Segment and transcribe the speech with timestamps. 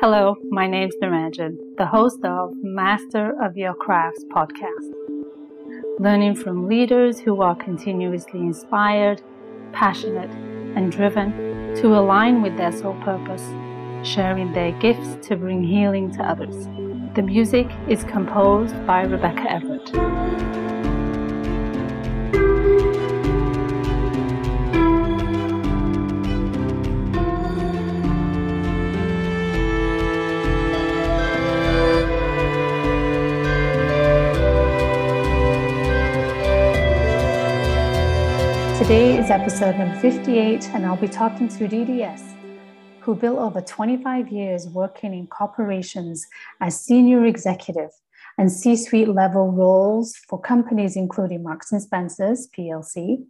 [0.00, 4.92] Hello, my name's Niranjan, the host of Master of Your Crafts podcast.
[5.98, 9.22] Learning from leaders who are continuously inspired,
[9.72, 10.30] passionate,
[10.76, 13.46] and driven to align with their soul purpose,
[14.02, 16.66] sharing their gifts to bring healing to others.
[17.14, 20.81] The music is composed by Rebecca Everett.
[38.82, 42.34] Today is episode number 58, and I'll be talking to DDS,
[42.98, 46.26] who built over 25 years working in corporations
[46.60, 47.90] as senior executive
[48.38, 53.24] and C suite level roles for companies including Marks and Spencer's PLC,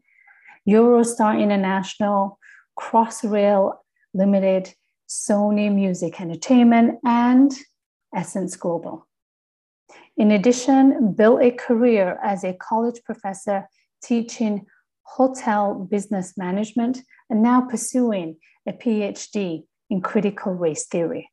[0.66, 2.38] Eurostar International,
[2.80, 3.74] Crossrail
[4.14, 4.72] Limited,
[5.06, 7.52] Sony Music Entertainment, and
[8.16, 9.06] Essence Global.
[10.16, 13.68] In addition, built a career as a college professor
[14.02, 14.64] teaching
[15.02, 18.36] hotel business management, and now pursuing
[18.66, 21.30] a PhD in critical race theory.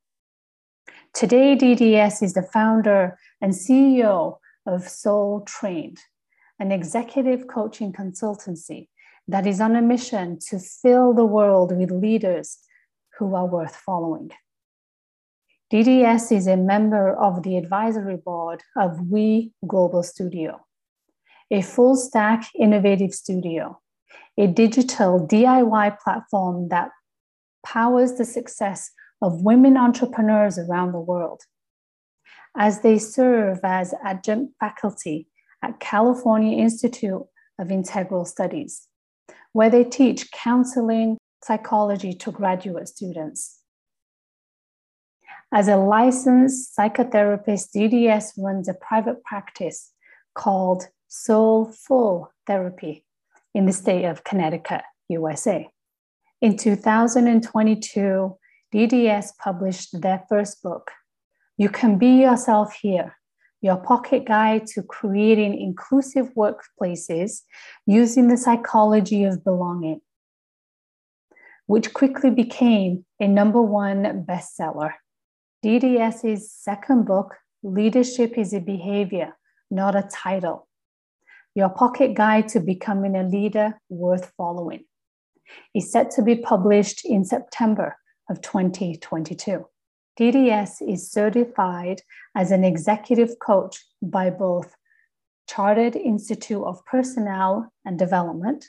[1.14, 6.00] Today, DDS is the founder and CEO of Soul Trained,
[6.60, 8.88] an executive coaching consultancy
[9.28, 12.58] that is on a mission to fill the world with leaders
[13.18, 14.32] who are worth following.
[15.72, 20.66] DDS is a member of the advisory board of We Global Studio,
[21.52, 23.80] a full stack innovative studio,
[24.38, 26.90] a digital DIY platform that
[27.66, 28.92] powers the success
[29.22, 31.42] of women entrepreneurs around the world.
[32.58, 35.28] As they serve as adjunct faculty
[35.62, 37.24] at California Institute
[37.60, 38.88] of Integral Studies,
[39.52, 43.60] where they teach counseling psychology to graduate students.
[45.52, 49.92] As a licensed psychotherapist, DDS runs a private practice
[50.36, 53.04] called Soulful Therapy
[53.56, 55.68] in the state of Connecticut, USA.
[56.40, 58.38] In 2022,
[58.72, 60.92] DDS published their first book,
[61.58, 63.16] You Can Be Yourself Here
[63.60, 67.42] Your Pocket Guide to Creating Inclusive Workplaces
[67.88, 70.02] Using the Psychology of Belonging,
[71.66, 74.94] which quickly became a number one bestseller.
[75.66, 79.36] DDS's second book, Leadership is a Behavior,
[79.72, 80.69] Not a Title,
[81.60, 84.86] your Pocket Guide to Becoming a Leader Worth Following
[85.76, 87.98] is set to be published in September
[88.30, 89.66] of 2022.
[90.18, 92.02] DDS is certified
[92.34, 94.74] as an executive coach by both
[95.50, 98.64] Chartered Institute of Personnel and Development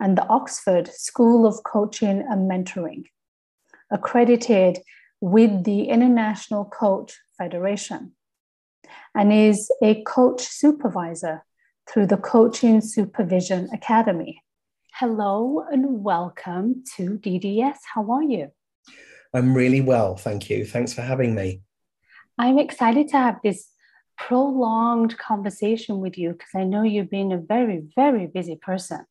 [0.00, 3.04] and the Oxford School of Coaching and Mentoring,
[3.92, 4.80] accredited
[5.20, 8.10] with the International Coach Federation,
[9.14, 11.44] and is a coach supervisor
[11.88, 14.42] through the Coaching Supervision Academy.
[14.94, 17.78] Hello and welcome to DDS.
[17.94, 18.48] How are you?
[19.32, 20.66] I'm really well, thank you.
[20.66, 21.62] Thanks for having me.
[22.36, 23.68] I'm excited to have this
[24.18, 29.06] prolonged conversation with you because I know you've been a very, very busy person.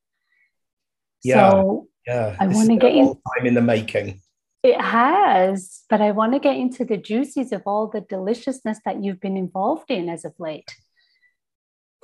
[1.24, 2.36] Yeah, so yeah.
[2.40, 4.22] I want to get in time in the making.
[4.62, 9.04] It has, but I want to get into the juices of all the deliciousness that
[9.04, 10.76] you've been involved in as of late.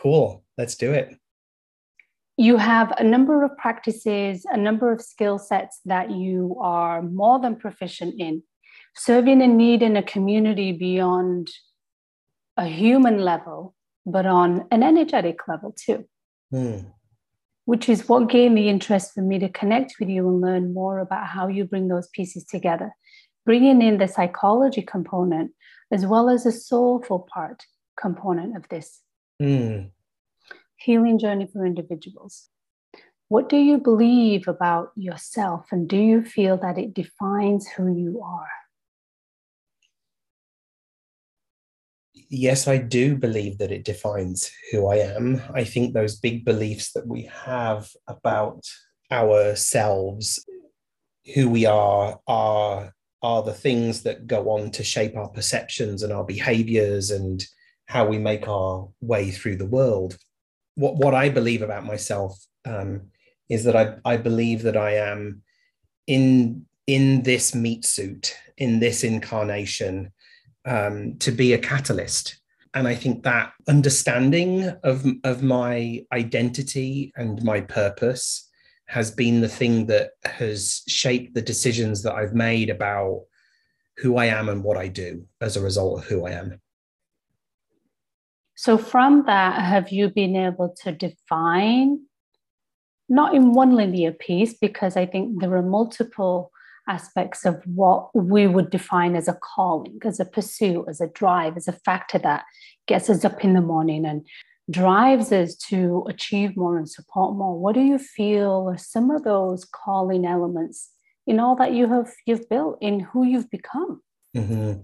[0.03, 0.43] Cool.
[0.57, 1.17] Let's do it.
[2.35, 7.39] You have a number of practices, a number of skill sets that you are more
[7.39, 8.43] than proficient in.
[8.95, 11.49] Serving a need in a community beyond
[12.57, 13.75] a human level,
[14.05, 16.05] but on an energetic level too.
[16.53, 16.91] Mm.
[17.63, 20.99] Which is what gave me interest for me to connect with you and learn more
[20.99, 22.91] about how you bring those pieces together,
[23.45, 25.51] bringing in the psychology component
[25.91, 27.63] as well as a soulful part
[27.97, 28.99] component of this.
[29.41, 29.91] Mm.
[30.83, 32.49] Healing journey for individuals.
[33.29, 38.21] What do you believe about yourself, and do you feel that it defines who you
[38.21, 38.49] are?
[42.13, 45.41] Yes, I do believe that it defines who I am.
[45.53, 48.65] I think those big beliefs that we have about
[49.09, 50.45] ourselves,
[51.33, 56.11] who we are, are are the things that go on to shape our perceptions and
[56.11, 57.45] our behaviors and
[57.85, 60.17] how we make our way through the world.
[60.75, 63.09] What, what I believe about myself um,
[63.49, 65.43] is that I, I believe that I am
[66.07, 70.11] in in this meat suit, in this incarnation,
[70.65, 72.39] um, to be a catalyst.
[72.73, 78.49] And I think that understanding of, of my identity and my purpose
[78.87, 83.23] has been the thing that has shaped the decisions that I've made about
[83.97, 86.59] who I am and what I do as a result of who I am.
[88.55, 92.01] So, from that, have you been able to define,
[93.09, 96.51] not in one linear piece, because I think there are multiple
[96.87, 101.57] aspects of what we would define as a calling, as a pursuit, as a drive,
[101.57, 102.43] as a factor that
[102.87, 104.25] gets us up in the morning and
[104.69, 107.57] drives us to achieve more and support more.
[107.57, 110.89] What do you feel are some of those calling elements
[111.25, 114.01] in all that you have you've built in who you've become?
[114.35, 114.81] Mm-hmm.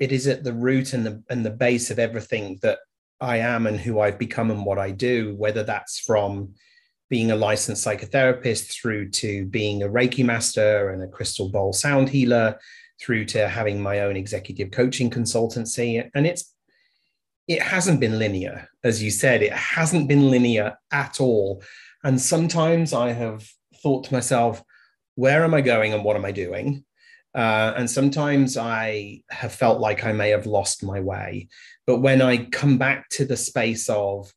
[0.00, 2.78] It is at the root and the and the base of everything that
[3.20, 6.54] I am and who I've become and what I do, whether that's from
[7.10, 12.08] being a licensed psychotherapist through to being a Reiki master and a crystal bowl sound
[12.08, 12.58] healer,
[13.00, 16.08] through to having my own executive coaching consultancy.
[16.14, 16.54] And it's
[17.46, 21.62] it hasn't been linear, as you said, it hasn't been linear at all.
[22.04, 23.48] And sometimes I have
[23.82, 24.62] thought to myself,
[25.14, 26.84] where am I going and what am I doing?
[27.34, 31.48] Uh, and sometimes I have felt like I may have lost my way.
[31.88, 34.30] But when I come back to the space of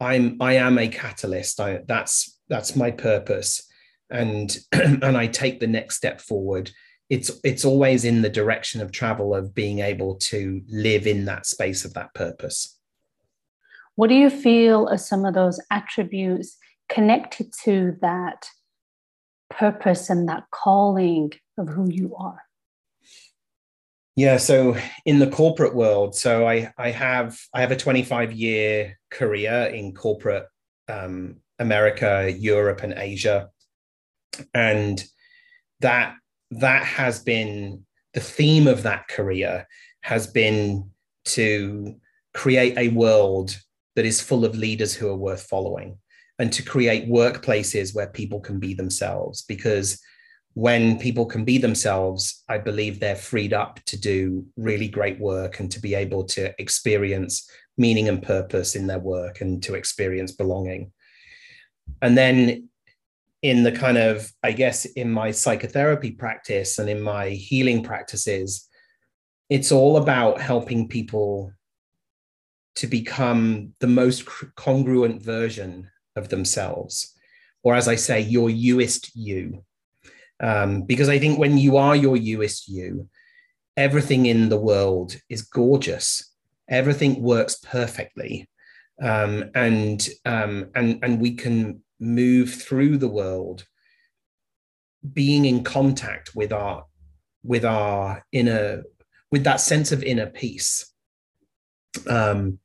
[0.00, 3.62] I'm I am a catalyst, I, that's that's my purpose,
[4.10, 6.72] and and I take the next step forward.
[7.08, 11.46] It's it's always in the direction of travel of being able to live in that
[11.46, 12.76] space of that purpose.
[13.94, 16.56] What do you feel are some of those attributes
[16.88, 18.48] connected to that
[19.48, 22.45] purpose and that calling of who you are?
[24.16, 24.74] Yeah, so
[25.04, 29.94] in the corporate world, so I I have I have a 25 year career in
[29.94, 30.46] corporate
[30.88, 33.50] um, America, Europe, and Asia,
[34.54, 35.04] and
[35.80, 36.16] that
[36.50, 37.84] that has been
[38.14, 39.66] the theme of that career
[40.00, 40.90] has been
[41.26, 41.96] to
[42.32, 43.58] create a world
[43.96, 45.98] that is full of leaders who are worth following
[46.38, 50.00] and to create workplaces where people can be themselves because
[50.56, 55.60] when people can be themselves, I believe they're freed up to do really great work
[55.60, 60.32] and to be able to experience meaning and purpose in their work and to experience
[60.32, 60.92] belonging.
[62.00, 62.70] And then
[63.42, 68.66] in the kind of, I guess, in my psychotherapy practice and in my healing practices,
[69.50, 71.52] it's all about helping people
[72.76, 77.14] to become the most congruent version of themselves.
[77.62, 79.62] Or as I say, your youest you
[80.40, 83.08] um, because I think when you are your youest you,
[83.76, 86.32] everything in the world is gorgeous.
[86.68, 88.48] Everything works perfectly,
[89.00, 93.64] um, and um, and and we can move through the world,
[95.12, 96.84] being in contact with our
[97.44, 98.82] with our inner
[99.30, 100.92] with that sense of inner peace.
[102.08, 102.58] Um,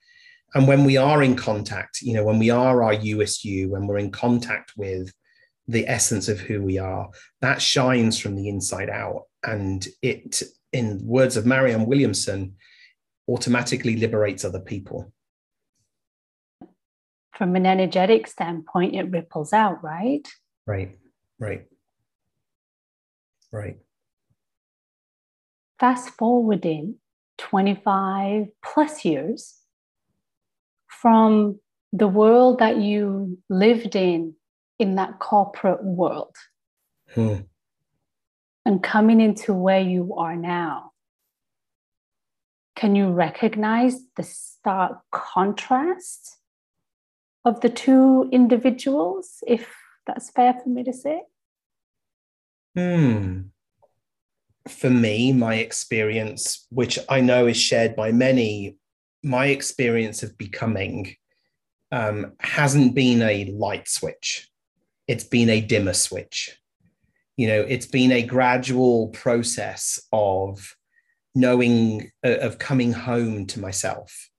[0.54, 3.98] and when we are in contact, you know, when we are our you, when we're
[3.98, 5.14] in contact with
[5.72, 7.10] the essence of who we are.
[7.42, 9.24] That shines from the inside out.
[9.44, 10.42] And it
[10.74, 12.56] in words of marianne williamson
[13.28, 15.12] automatically liberates other people.
[17.34, 20.26] From an energetic standpoint it ripples out right?
[20.66, 20.96] Right
[21.42, 21.66] right.
[23.52, 23.78] Right.
[25.80, 26.96] Fast forwarding
[27.40, 29.58] 25 plus years
[30.88, 31.60] from
[31.92, 34.36] the world that you lived in
[34.82, 36.36] in that corporate world.
[37.14, 37.42] Hmm.
[38.66, 40.92] and coming into where you are now
[42.78, 46.38] can you recognize the stark contrast
[47.44, 49.76] of the two individuals if
[50.08, 51.22] that's fair for me to say?
[52.76, 53.42] Hmm.
[54.70, 58.78] For me my experience which i know is shared by many
[59.24, 61.16] my experience of becoming
[61.92, 64.51] um, hasn't been a light switch
[65.12, 66.58] it's been a dimmer switch.
[67.36, 70.74] You know, it's been a gradual process of
[71.36, 74.30] knowing, uh, of coming home to myself.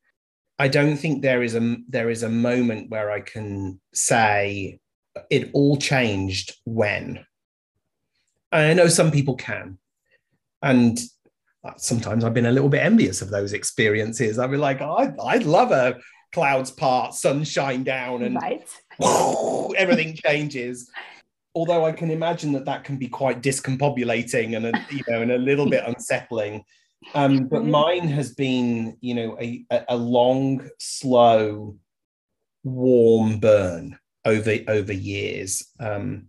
[0.58, 4.80] I don't think there is a there is a moment where I can say
[5.28, 7.26] it all changed when.
[8.50, 9.78] I know some people can,
[10.62, 10.98] and
[11.76, 14.38] sometimes I've been a little bit envious of those experiences.
[14.38, 15.98] I'd be like, oh, I'd, I'd love a
[16.32, 18.66] clouds part, sunshine down, and right.
[19.76, 20.90] everything changes.
[21.54, 25.32] Although I can imagine that that can be quite discombobulating and a, you know and
[25.32, 26.64] a little bit unsettling.
[27.14, 27.70] Um, but mm-hmm.
[27.70, 31.76] mine has been, you know, a, a long, slow,
[32.64, 35.68] warm burn over over years.
[35.80, 36.28] Um,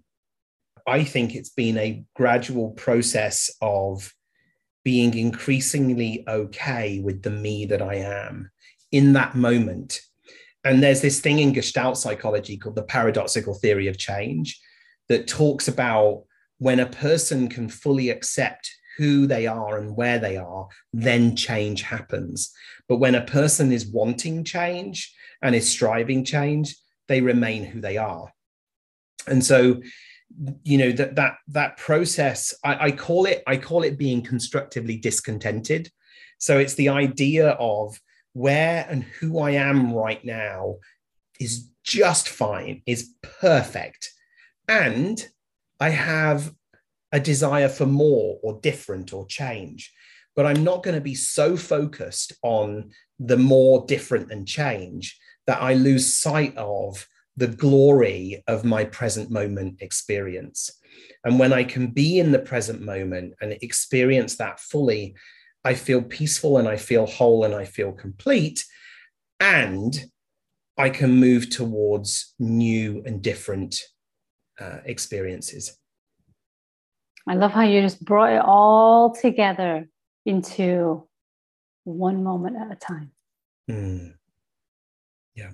[0.87, 4.13] I think it's been a gradual process of
[4.83, 8.51] being increasingly okay with the me that I am
[8.91, 10.01] in that moment
[10.63, 14.59] and there's this thing in Gestalt psychology called the paradoxical theory of change
[15.09, 16.23] that talks about
[16.57, 21.81] when a person can fully accept who they are and where they are, then change
[21.81, 22.53] happens.
[22.87, 26.75] But when a person is wanting change and is striving change,
[27.07, 28.31] they remain who they are.
[29.27, 29.81] And so,
[30.63, 34.97] you know, that that that process, I, I call it, I call it being constructively
[34.97, 35.89] discontented.
[36.37, 37.99] So it's the idea of
[38.33, 40.77] where and who I am right now
[41.39, 44.11] is just fine, is perfect.
[44.67, 45.25] And
[45.79, 46.53] I have
[47.11, 49.93] a desire for more or different or change.
[50.35, 55.61] But I'm not going to be so focused on the more different and change that
[55.61, 60.71] I lose sight of the glory of my present moment experience.
[61.23, 65.15] And when I can be in the present moment and experience that fully,
[65.65, 68.65] I feel peaceful and I feel whole and I feel complete.
[69.39, 69.95] And
[70.77, 73.75] I can move towards new and different
[74.59, 75.77] uh, experiences.
[77.27, 79.87] I love how you just brought it all together
[80.25, 81.07] into
[81.85, 83.11] one moment at a time.
[83.69, 84.13] Mm.
[85.35, 85.51] Yeah.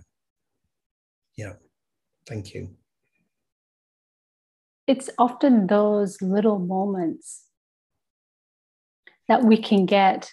[1.36, 1.54] Yeah.
[2.28, 2.76] Thank you.
[4.88, 7.46] It's often those little moments
[9.30, 10.32] that we can get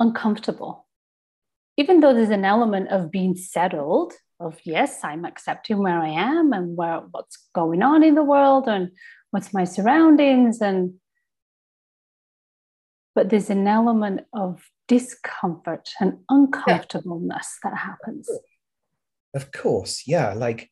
[0.00, 0.86] uncomfortable.
[1.76, 6.52] Even though there's an element of being settled, of yes, I'm accepting where I am
[6.52, 8.90] and where what's going on in the world and
[9.30, 10.94] what's my surroundings and
[13.14, 17.70] but there's an element of discomfort and uncomfortableness yeah.
[17.70, 18.28] that happens
[19.34, 20.68] of course yeah like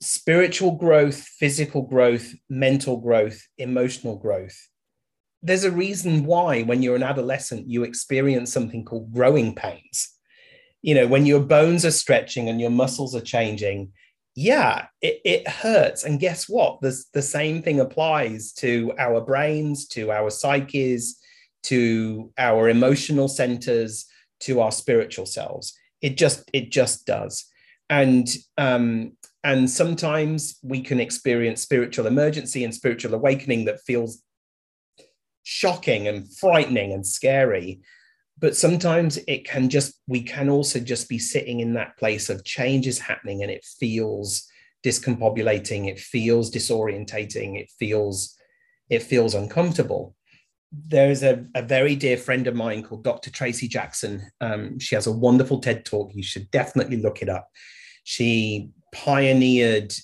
[0.00, 4.68] spiritual growth physical growth mental growth emotional growth
[5.44, 10.14] there's a reason why when you're an adolescent you experience something called growing pains
[10.82, 13.92] you know when your bones are stretching and your muscles are changing
[14.36, 16.04] yeah, it, it hurts.
[16.04, 16.80] And guess what?
[16.80, 21.20] The, the same thing applies to our brains, to our psyches,
[21.64, 24.06] to our emotional centers,
[24.40, 25.72] to our spiritual selves.
[26.00, 27.46] It just, it just does.
[27.88, 29.12] And um,
[29.44, 34.22] and sometimes we can experience spiritual emergency and spiritual awakening that feels
[35.44, 37.80] shocking and frightening and scary.
[38.38, 42.44] But sometimes it can just we can also just be sitting in that place of
[42.44, 44.48] change is happening and it feels
[44.84, 48.36] discombobulating it feels disorientating it feels
[48.90, 50.16] it feels uncomfortable.
[50.72, 54.22] There's a, a very dear friend of mine called dr tracy jackson.
[54.40, 56.12] Um, she has a wonderful ted talk.
[56.14, 57.48] You should definitely look it up.
[58.02, 59.94] She pioneered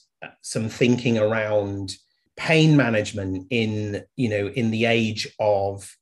[0.43, 1.97] some thinking around
[2.41, 5.95] pain management in you know in the age of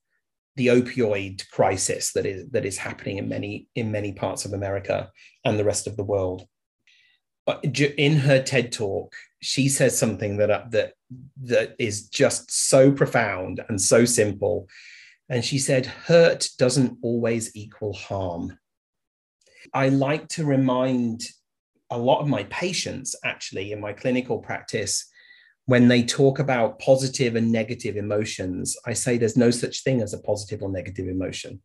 [0.54, 5.10] the opioid crisis that is that is happening in many in many parts of America
[5.44, 6.46] and the rest of the world.
[7.96, 10.92] In her TED talk, she says something that uh, that
[11.42, 14.68] that is just so profound and so simple.
[15.28, 18.58] And she said, "Hurt doesn't always equal harm."
[19.74, 21.22] I like to remind
[21.90, 25.10] a lot of my patients, actually, in my clinical practice,
[25.68, 30.14] when they talk about positive and negative emotions, I say there's no such thing as
[30.14, 31.60] a positive or negative emotion.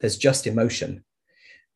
[0.00, 1.04] There's just emotion.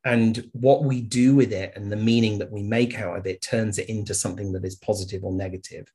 [0.04, 3.40] And what we do with it and the meaning that we make out of it
[3.40, 5.86] turns it into something that is positive or negative.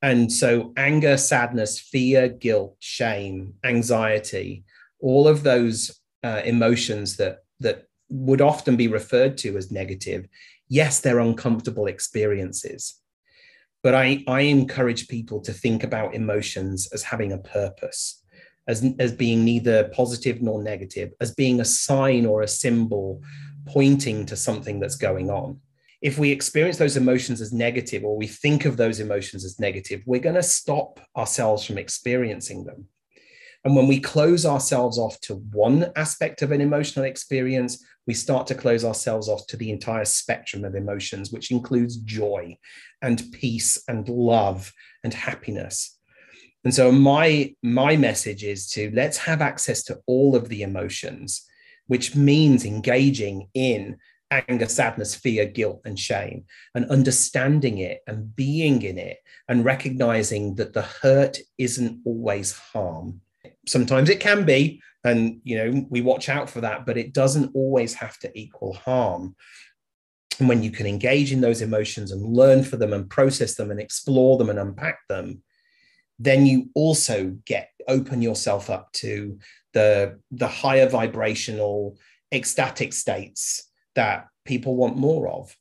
[0.00, 4.62] And so, anger, sadness, fear, guilt, shame, anxiety,
[5.00, 10.28] all of those uh, emotions that, that would often be referred to as negative,
[10.68, 13.00] yes, they're uncomfortable experiences
[13.84, 18.24] but I, I encourage people to think about emotions as having a purpose,
[18.66, 23.20] as, as being neither positive nor negative, as being a sign or a symbol
[23.66, 25.60] pointing to something that's going on.
[26.00, 30.02] If we experience those emotions as negative or we think of those emotions as negative,
[30.06, 32.86] we're going to stop ourselves from experiencing them.
[33.64, 38.46] And when we close ourselves off to one aspect of an emotional experience, we start
[38.48, 42.56] to close ourselves off to the entire spectrum of emotions, which includes joy
[43.02, 45.98] and peace and love and happiness.
[46.64, 51.46] And so my my message is to let's have access to all of the emotions,
[51.86, 53.96] which means engaging in
[54.30, 56.44] anger, sadness, fear, guilt, and shame,
[56.74, 59.18] and understanding it and being in it
[59.48, 63.20] and recognizing that the hurt isn't always harm
[63.66, 67.50] sometimes it can be and you know we watch out for that but it doesn't
[67.54, 69.34] always have to equal harm.
[70.40, 73.70] And when you can engage in those emotions and learn for them and process them
[73.70, 75.42] and explore them and unpack them
[76.18, 79.38] then you also get open yourself up to
[79.72, 81.98] the the higher vibrational
[82.32, 85.56] ecstatic states that people want more of.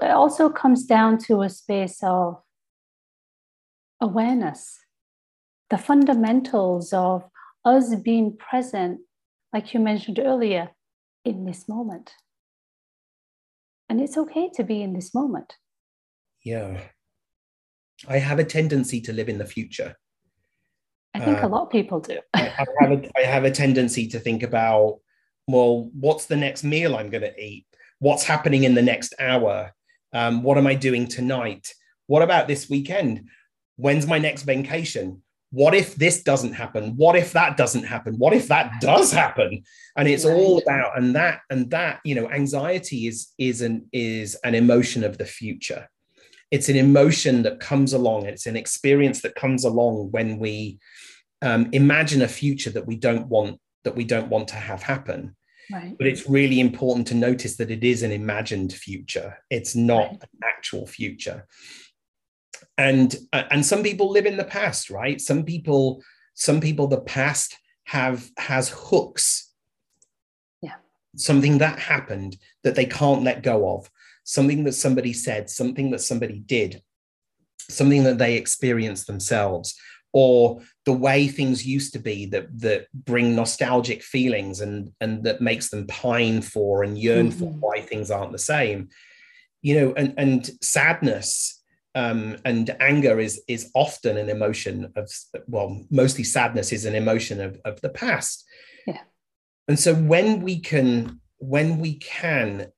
[0.00, 2.40] It also comes down to a space of
[4.00, 4.78] awareness
[5.70, 7.24] the fundamentals of
[7.64, 9.00] us being present,
[9.52, 10.70] like you mentioned earlier,
[11.24, 12.12] in this moment.
[13.88, 15.54] And it's okay to be in this moment.
[16.44, 16.80] Yeah.
[18.08, 19.96] I have a tendency to live in the future.
[21.14, 22.20] I think a lot of people do.
[22.34, 25.00] I, I, have a, I have a tendency to think about,
[25.48, 27.66] well, what's the next meal I'm going to eat?
[27.98, 29.72] What's happening in the next hour?
[30.12, 31.74] Um, what am I doing tonight?
[32.06, 33.28] What about this weekend?
[33.76, 35.22] When's my next vacation?
[35.50, 36.94] What if this doesn't happen?
[36.96, 38.14] What if that doesn't happen?
[38.18, 39.62] What if that does happen?
[39.96, 44.36] And it's all about and that and that you know anxiety is is an is
[44.44, 45.88] an emotion of the future.
[46.50, 48.26] It's an emotion that comes along.
[48.26, 50.78] It's an experience that comes along when we
[51.42, 55.34] um, imagine a future that we don't want that we don't want to have happen.
[55.70, 55.96] Right.
[55.96, 59.38] But it's really important to notice that it is an imagined future.
[59.50, 60.22] It's not right.
[60.22, 61.46] an actual future
[62.78, 65.20] and uh, and some people live in the past right?
[65.20, 66.02] Some people
[66.34, 69.52] some people the past have has hooks.
[70.62, 70.76] Yeah.
[71.16, 73.90] Something that happened that they can't let go of.
[74.24, 76.82] Something that somebody said something that somebody did.
[77.68, 79.76] Something that they experienced themselves.
[80.14, 85.40] Or the way things used to be that that bring nostalgic feelings and and that
[85.40, 87.38] makes them pine for and yearn mm-hmm.
[87.38, 88.88] for why things aren't the same.
[89.60, 91.57] You know and and sadness
[91.98, 95.10] um, and anger is is often an emotion of
[95.48, 98.44] well mostly sadness is an emotion of, of the past.
[98.86, 99.02] Yeah.
[99.66, 102.68] And so when we can when we can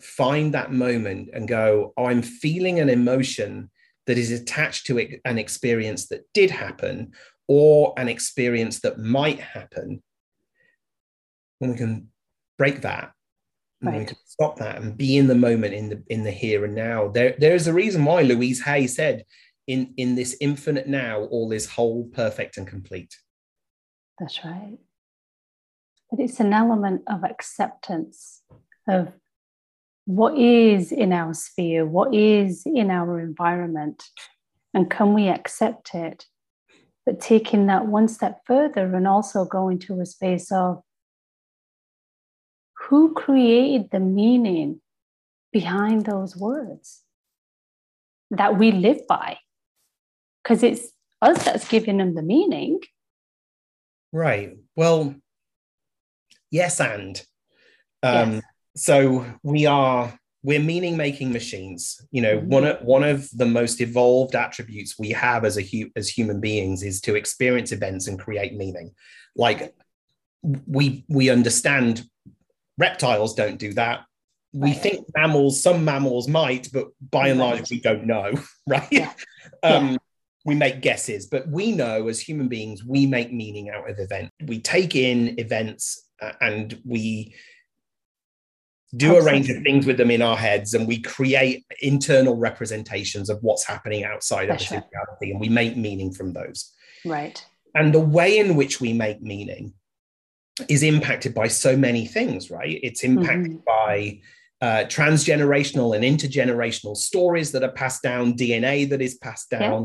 [0.00, 3.70] find that moment and go oh, i'm feeling an emotion
[4.06, 7.12] that is attached to it, an experience that did happen
[7.48, 10.02] or an experience that might happen
[11.58, 12.08] when we can
[12.58, 13.12] break that
[13.84, 14.00] Right.
[14.00, 16.74] We can stop that and be in the moment, in the in the here and
[16.74, 17.08] now.
[17.08, 19.24] There, there is a reason why Louise Hay said,
[19.66, 23.16] "In in this infinite now, all is whole, perfect, and complete."
[24.18, 24.78] That's right.
[26.10, 28.42] But it's an element of acceptance
[28.88, 29.12] of
[30.06, 34.04] what is in our sphere, what is in our environment,
[34.72, 36.26] and can we accept it?
[37.04, 40.83] But taking that one step further and also going to a space of
[42.88, 44.80] who created the meaning
[45.52, 47.02] behind those words
[48.30, 49.38] that we live by?
[50.42, 50.88] Because it's
[51.22, 52.80] us that's giving them the meaning.
[54.12, 54.56] Right.
[54.76, 55.14] Well,
[56.50, 57.20] yes, and
[58.02, 58.42] um, yes.
[58.76, 62.48] so we are we're meaning making machines you know mm-hmm.
[62.48, 66.38] one of one of the most evolved attributes we have as a hu- as human
[66.38, 68.92] beings is to experience events and create meaning
[69.34, 69.74] like
[70.66, 72.04] we we understand
[72.78, 74.04] Reptiles don't do that.
[74.52, 74.80] We right.
[74.80, 78.32] think mammals, some mammals might, but by and large, we don't know,
[78.66, 78.86] right?
[78.90, 79.12] Yeah.
[79.62, 79.96] um, yeah.
[80.44, 84.30] We make guesses, but we know as human beings, we make meaning out of events.
[84.46, 87.34] We take in events uh, and we
[88.96, 93.28] do a range of things with them in our heads and we create internal representations
[93.30, 96.72] of what's happening outside That's of the reality and we make meaning from those.
[97.04, 97.44] Right.
[97.74, 99.74] And the way in which we make meaning
[100.68, 102.78] is impacted by so many things, right?
[102.82, 103.66] It's impacted mm-hmm.
[103.66, 104.20] by
[104.60, 109.84] uh, transgenerational and intergenerational stories that are passed down, DNA that is passed down.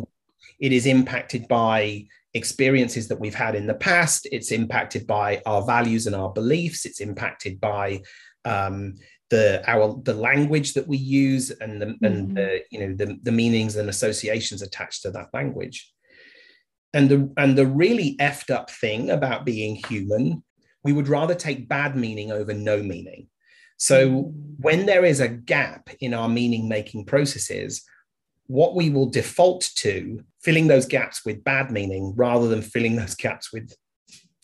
[0.59, 0.67] Yeah.
[0.67, 4.27] It is impacted by experiences that we've had in the past.
[4.31, 6.85] It's impacted by our values and our beliefs.
[6.85, 8.01] It's impacted by
[8.45, 8.95] um,
[9.29, 12.05] the our the language that we use and the mm-hmm.
[12.05, 15.91] and the you know the, the meanings and associations attached to that language.
[16.93, 20.43] And the and the really effed up thing about being human
[20.83, 23.27] we would rather take bad meaning over no meaning.
[23.77, 24.55] So mm.
[24.57, 27.83] when there is a gap in our meaning making processes,
[28.49, 33.15] what we will default to filling those gaps with bad meaning rather than filling those
[33.15, 33.71] gaps with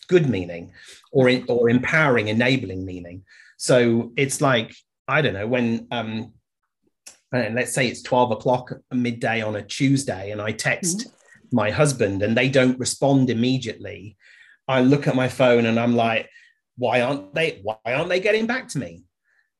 [0.08, 0.72] good meaning
[1.12, 3.24] or in, or empowering enabling meaning
[3.56, 4.72] so it's like
[5.08, 6.32] i don't know when um
[7.32, 11.56] and let's say it's 12 o'clock midday on a tuesday and i text mm-hmm.
[11.56, 14.16] my husband and they don't respond immediately
[14.68, 16.28] I look at my phone and I'm like,
[16.76, 17.60] why aren't they?
[17.62, 19.04] Why aren't they getting back to me?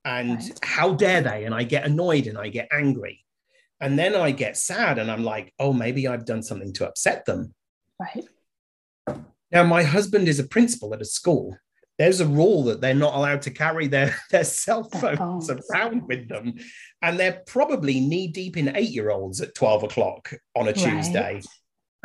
[0.04, 0.58] And right.
[0.62, 1.44] how dare they?
[1.44, 3.24] And I get annoyed and I get angry.
[3.80, 7.24] And then I get sad and I'm like, oh, maybe I've done something to upset
[7.26, 7.54] them.
[8.00, 8.24] Right.
[9.52, 11.56] Now, my husband is a principal at a school.
[11.98, 16.28] There's a rule that they're not allowed to carry their, their cell phones around with
[16.28, 16.54] them.
[17.02, 21.42] And they're probably knee deep in eight year olds at 12 o'clock on a Tuesday.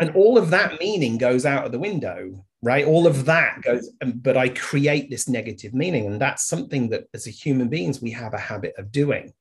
[0.01, 2.85] And all of that meaning goes out of the window right?
[2.85, 6.05] All of that goes but i create this negative meaning.
[6.05, 9.33] And that's something that as a human beings we have a habit of doing.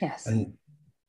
[0.00, 0.26] Yes.
[0.26, 0.52] And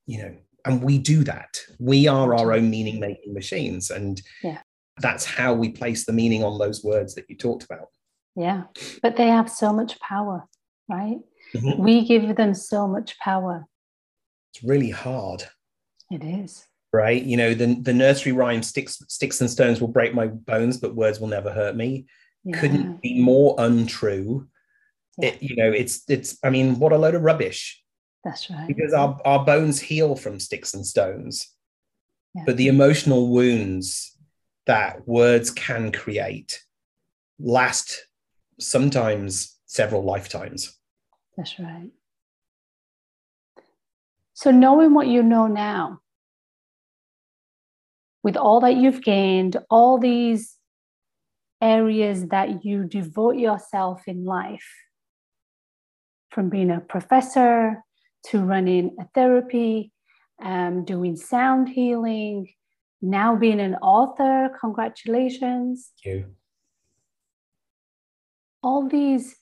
[0.07, 1.59] you know and we do that.
[1.79, 3.91] We are our own meaning making machines.
[3.91, 4.57] And yeah.
[4.97, 7.87] that's how we place the meaning on those words that you talked about.
[8.35, 8.63] Yeah.
[9.03, 10.47] But they have so much power
[10.89, 11.19] right?
[11.53, 11.81] Mm-hmm.
[11.81, 13.65] we give them so much power.
[14.53, 15.43] It's really hard.
[16.11, 17.21] It is right?
[17.21, 20.95] You know the, the nursery rhyme sticks sticks and stones will break my bones but
[20.95, 22.05] words will never hurt me.
[22.43, 22.59] Yeah.
[22.59, 24.47] couldn't be more untrue.
[25.17, 25.29] Yeah.
[25.29, 27.83] it you know it's it's i mean what a load of rubbish.
[28.23, 28.67] That's right.
[28.67, 31.53] Because our, our bones heal from sticks and stones.
[32.35, 32.43] Yeah.
[32.45, 34.15] but the emotional wounds
[34.67, 36.63] that words can create
[37.39, 38.05] last
[38.59, 40.77] sometimes several lifetimes.
[41.35, 41.89] That's right.
[44.33, 46.01] So knowing what you know now
[48.23, 50.57] with all that you've gained, all these
[51.61, 54.69] areas that you devote yourself in life,
[56.31, 57.83] from being a professor
[58.27, 59.91] to running a therapy,
[60.41, 62.47] um, doing sound healing,
[63.01, 65.91] now being an author, congratulations.
[66.03, 66.25] Thank you.
[68.61, 69.37] All these,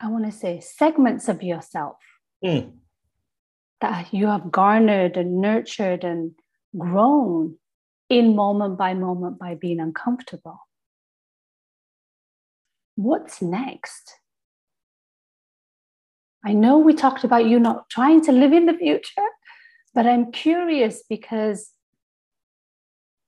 [0.00, 1.96] I want to say, segments of yourself
[2.42, 2.72] mm.
[3.80, 6.32] that you have garnered and nurtured and
[6.76, 7.56] grown
[8.08, 10.58] in moment by moment by being uncomfortable.
[12.96, 14.14] What's next?
[16.44, 19.28] I know we talked about you not trying to live in the future,
[19.94, 21.70] but I'm curious because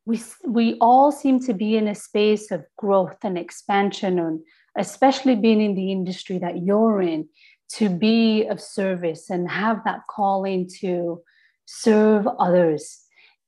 [0.05, 4.41] we, we all seem to be in a space of growth and expansion, and
[4.77, 7.29] especially being in the industry that you're in,
[7.69, 11.23] to be of service and have that calling to
[11.65, 13.06] serve others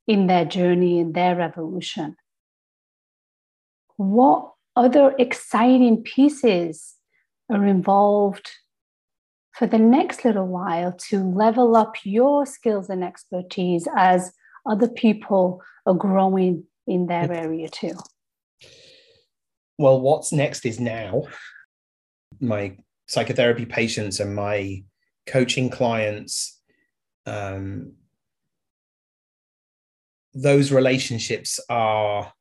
[0.09, 2.15] in their journey, in their revolution.
[3.95, 6.95] What other exciting pieces
[7.47, 8.49] are involved
[9.53, 14.33] for the next little while to level up your skills and expertise as
[14.67, 17.95] other people are growing in their area too?
[19.77, 21.27] Well, what's next is now.
[22.41, 24.83] My psychotherapy patients and my
[25.27, 26.59] coaching clients
[27.27, 27.93] um,
[30.33, 32.31] those relationships are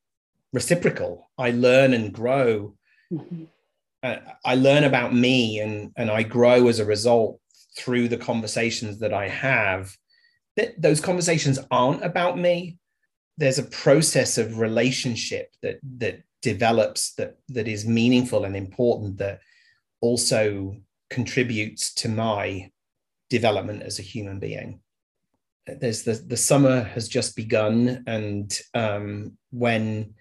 [0.53, 1.31] reciprocal.
[1.39, 2.75] I learn and grow.
[3.13, 3.45] Mm-hmm.
[4.03, 7.41] Uh, I learn about me and, and I grow as a result
[7.77, 9.97] through the conversations that I have.
[10.57, 12.79] That those conversations aren't about me.
[13.37, 19.41] There's a process of relationship that that develops that that is meaningful and important that
[20.01, 20.77] also
[21.11, 22.71] contributes to my
[23.31, 24.81] development as a human being
[25.81, 30.15] there's the the summer has just begun, and um, when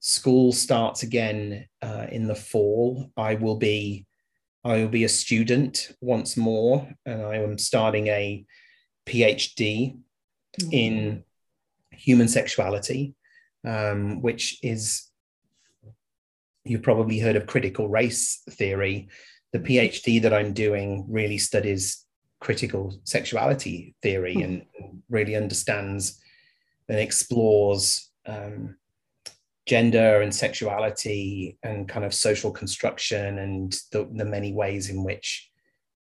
[0.00, 4.06] school starts again uh, in the fall, I will be
[4.64, 8.44] I will be a student once more, and I am starting a
[9.06, 9.96] PhD
[10.60, 10.68] mm-hmm.
[10.72, 11.24] in
[11.90, 13.14] human sexuality,
[13.66, 15.10] um, which is
[16.64, 19.08] you've probably heard of critical race theory.
[19.52, 22.03] The PhD that I'm doing really studies
[22.44, 24.44] critical sexuality theory mm.
[24.44, 24.66] and
[25.08, 26.20] really understands
[26.90, 28.76] and explores um,
[29.66, 35.50] gender and sexuality and kind of social construction and the, the many ways in which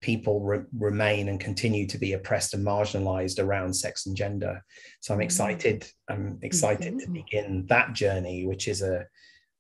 [0.01, 4.61] people re- remain and continue to be oppressed and marginalized around sex and gender
[5.01, 9.07] so i'm excited i'm excited to begin that journey which is a,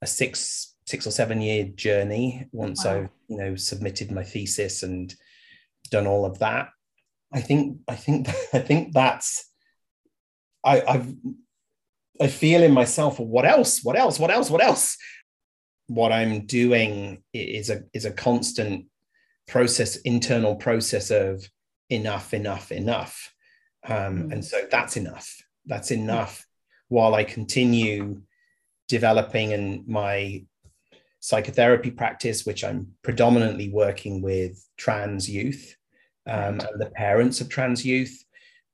[0.02, 3.02] a six six or seven year journey once wow.
[3.02, 5.14] i've you know submitted my thesis and
[5.90, 6.70] done all of that.
[7.32, 9.50] I think I think I think that's
[10.64, 11.14] I I've
[12.20, 14.96] I feel in myself what else what else what else what else
[15.86, 18.86] what I'm doing is a is a constant
[19.48, 21.44] process internal process of
[21.90, 23.32] enough enough enough
[23.86, 24.32] um, mm.
[24.32, 26.46] and so that's enough that's enough
[26.88, 28.22] while I continue
[28.88, 30.44] developing and my
[31.22, 35.76] psychotherapy practice which I'm predominantly working with trans youth
[36.26, 38.24] um, and the parents of trans youth,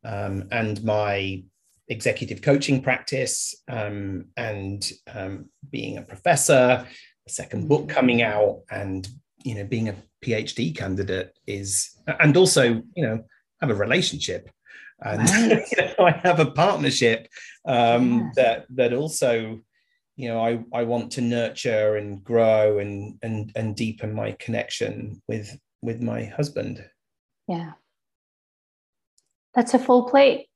[0.04, 1.42] um, and my
[1.88, 6.86] executive coaching practice, um, and um, being a professor,
[7.26, 7.88] a second book mm.
[7.88, 9.08] coming out, and
[9.44, 13.24] you know being a PhD candidate is, and also you know
[13.60, 14.50] have a relationship,
[15.00, 15.64] and right.
[15.70, 17.28] you know, I have a partnership
[17.64, 19.60] um, that that also
[20.18, 25.22] you know I, I want to nurture and grow and and and deepen my connection
[25.28, 26.84] with with my husband
[27.48, 27.72] yeah.
[29.54, 30.46] That's a full plate.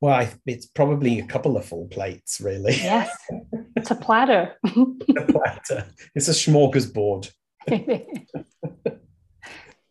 [0.00, 2.74] Well, I, it's probably a couple of full plates, really.
[2.74, 3.10] Yes,
[3.76, 4.54] it's a platter.
[4.64, 5.86] a platter.
[6.14, 7.30] It's a smorgasbord.
[7.66, 8.28] it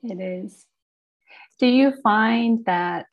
[0.03, 0.65] is.
[1.59, 3.07] Do you find that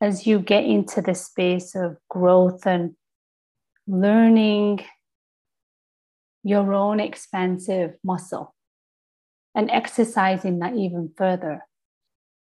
[0.00, 2.94] as you get into the space of growth and
[3.88, 4.84] learning
[6.44, 8.54] your own expansive muscle
[9.54, 11.64] and exercising that even further.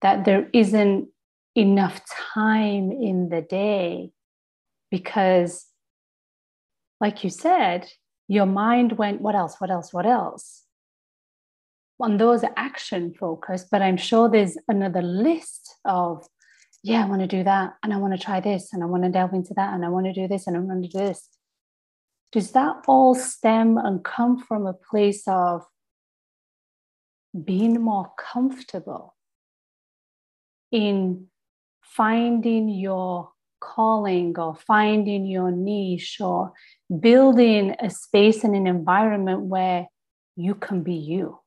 [0.02, 1.08] That there isn't
[1.56, 2.00] enough
[2.34, 4.12] time in the day
[4.90, 5.66] because,
[7.00, 7.90] like you said,
[8.28, 10.64] your mind went, what else, what else, what else?
[11.98, 16.26] On those action focused, but I'm sure there's another list of,
[16.82, 19.04] yeah, I want to do that, and I want to try this, and I want
[19.04, 20.98] to delve into that, and I want to do this, and I want to do
[20.98, 21.28] this.
[22.32, 25.62] Does that all stem and come from a place of
[27.44, 29.14] being more comfortable
[30.72, 31.26] in
[31.82, 36.52] finding your calling or finding your niche or
[36.98, 39.86] building a space and an environment where
[40.36, 41.39] you can be you.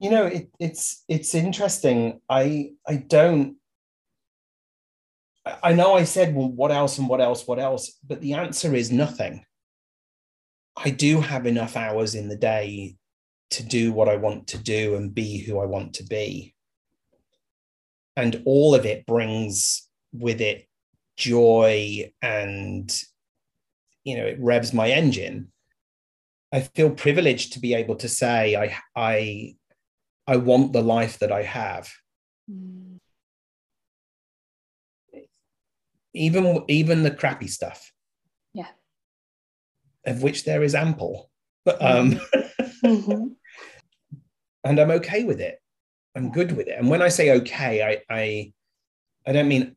[0.00, 2.20] You know, it, it's it's interesting.
[2.28, 3.56] I I don't.
[5.62, 7.98] I know I said, well, what else and what else, what else?
[8.06, 9.44] But the answer is nothing.
[10.76, 12.96] I do have enough hours in the day
[13.50, 16.54] to do what I want to do and be who I want to be.
[18.16, 20.66] And all of it brings with it
[21.16, 22.94] joy and,
[24.04, 25.52] you know, it revs my engine.
[26.52, 29.54] I feel privileged to be able to say, I, I,
[30.30, 31.90] I want the life that I have.
[32.48, 32.98] Mm.
[36.14, 37.92] Even, even the crappy stuff.
[38.54, 38.68] Yeah.
[40.06, 41.30] Of which there is ample.
[41.64, 42.20] But um,
[42.84, 43.26] mm-hmm.
[44.64, 45.58] and I'm okay with it.
[46.14, 46.78] I'm good with it.
[46.78, 48.52] And when I say okay, I I
[49.26, 49.76] I don't mean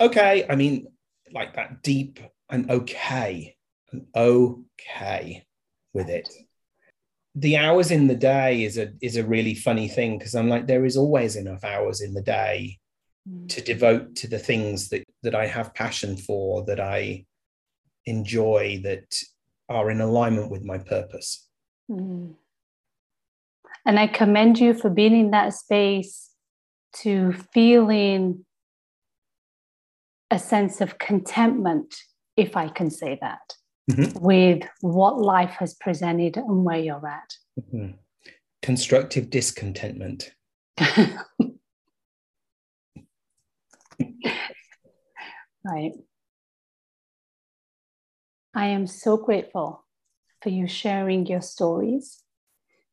[0.00, 0.46] okay.
[0.48, 0.86] I mean
[1.32, 2.20] like that deep.
[2.48, 3.56] I'm okay.
[3.92, 5.46] I'm okay
[5.92, 6.28] with it.
[7.34, 10.66] The hours in the day is a is a really funny thing because I'm like
[10.66, 12.78] there is always enough hours in the day
[13.28, 13.48] mm.
[13.48, 17.26] to devote to the things that that I have passion for, that I
[18.06, 19.22] enjoy, that
[19.68, 21.46] are in alignment with my purpose.
[21.90, 22.34] Mm.
[23.84, 26.30] And I commend you for being in that space
[27.02, 28.44] to feeling
[30.30, 31.94] a sense of contentment,
[32.36, 33.54] if I can say that,
[33.90, 34.18] mm-hmm.
[34.18, 37.34] with what life has presented and where you're at.
[37.60, 37.92] Mm-hmm.
[38.62, 40.32] Constructive discontentment.
[45.64, 45.92] right.
[48.54, 49.84] I am so grateful
[50.42, 52.22] for you sharing your stories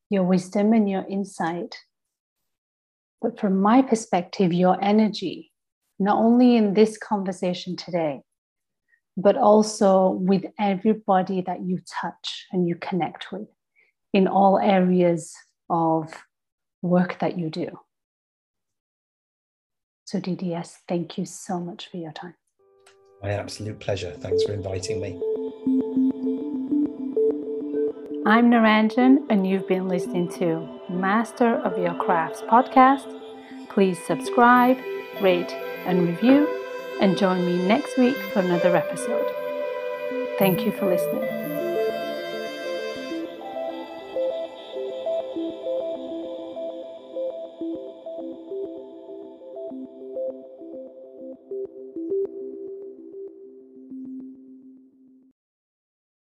[0.10, 1.76] your wisdom and your insight.
[3.22, 5.52] But from my perspective, your energy,
[6.00, 8.22] not only in this conversation today,
[9.18, 13.48] but also with everybody that you touch and you connect with
[14.14, 15.34] in all areas
[15.70, 16.14] of
[16.82, 17.68] work that you do.
[20.06, 22.36] So, DDS, thank you so much for your time.
[23.24, 24.12] My absolute pleasure.
[24.12, 25.20] Thanks for inviting me.
[28.28, 33.22] I'm Niranjan, and you've been listening to Master of Your Crafts podcast.
[33.70, 34.78] Please subscribe,
[35.22, 35.52] rate,
[35.86, 36.48] and review,
[37.02, 39.34] and join me next week for another episode.
[40.38, 41.45] Thank you for listening.